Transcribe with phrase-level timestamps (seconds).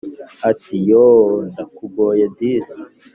[0.49, 2.79] ati"yooooh ndakugoye disi."